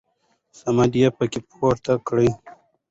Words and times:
صمد 0.59 0.91
يې 1.01 1.07
په 1.17 1.23
کې 1.31 1.39
پورته 1.49 1.93
کړ. 2.07 2.17